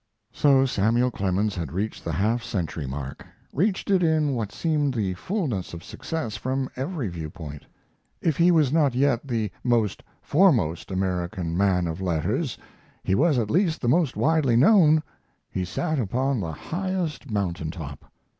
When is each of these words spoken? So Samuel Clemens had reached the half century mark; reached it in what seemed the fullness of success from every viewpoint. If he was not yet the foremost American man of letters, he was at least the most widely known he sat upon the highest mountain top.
So 0.31 0.65
Samuel 0.65 1.11
Clemens 1.11 1.53
had 1.55 1.71
reached 1.71 2.03
the 2.03 2.11
half 2.13 2.41
century 2.43 2.87
mark; 2.87 3.23
reached 3.53 3.91
it 3.91 4.01
in 4.01 4.33
what 4.33 4.51
seemed 4.51 4.95
the 4.95 5.13
fullness 5.13 5.75
of 5.75 5.83
success 5.83 6.35
from 6.35 6.69
every 6.75 7.07
viewpoint. 7.07 7.67
If 8.19 8.35
he 8.37 8.49
was 8.49 8.73
not 8.73 8.95
yet 8.95 9.27
the 9.27 9.51
foremost 10.23 10.89
American 10.89 11.55
man 11.55 11.85
of 11.85 12.01
letters, 12.01 12.57
he 13.03 13.13
was 13.13 13.37
at 13.37 13.51
least 13.51 13.79
the 13.79 13.87
most 13.89 14.15
widely 14.17 14.55
known 14.55 15.03
he 15.51 15.63
sat 15.63 15.99
upon 15.99 16.39
the 16.39 16.51
highest 16.53 17.29
mountain 17.29 17.69
top. 17.69 18.11